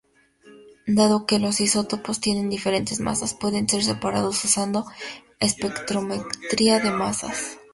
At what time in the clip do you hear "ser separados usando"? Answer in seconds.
3.69-4.87